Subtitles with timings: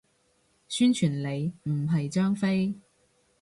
[0.67, 2.73] 宣傳你，唔係張飛